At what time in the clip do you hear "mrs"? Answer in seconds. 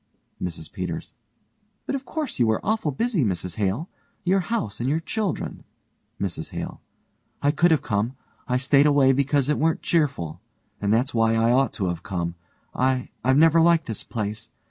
0.41-0.73, 3.23-3.57, 6.19-6.49